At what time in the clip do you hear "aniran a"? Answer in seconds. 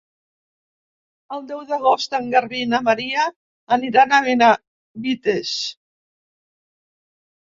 3.77-4.21